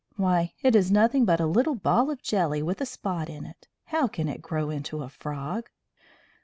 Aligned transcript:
"Why, 0.15 0.55
it 0.63 0.75
is 0.75 0.91
nothing 0.91 1.25
but 1.25 1.39
a 1.39 1.45
little 1.45 1.75
ball 1.75 2.09
of 2.09 2.23
jelly 2.23 2.63
with 2.63 2.81
a 2.81 2.87
spot 2.87 3.29
in 3.29 3.45
it. 3.45 3.67
How 3.85 4.07
can 4.07 4.27
it 4.27 4.41
grow 4.41 4.71
into 4.71 5.03
a 5.03 5.09
frog?" 5.09 5.69